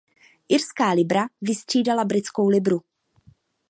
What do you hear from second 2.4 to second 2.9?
libru.